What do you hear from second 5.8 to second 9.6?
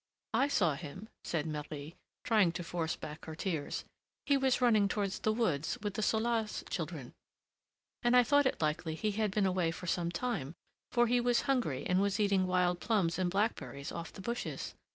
with the Soulas children, and I thought it likely he had been